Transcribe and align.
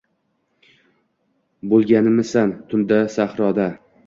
Bo’lganmisan 1.75 2.55
tunda 2.73 2.99
sahroda? 3.19 3.71